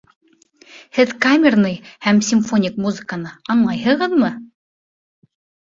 [0.97, 1.75] Һеҙ камерный
[2.07, 4.33] һәм симфоник музыканы аңлайһығыҙмы?